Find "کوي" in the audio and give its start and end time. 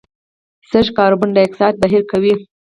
2.11-2.33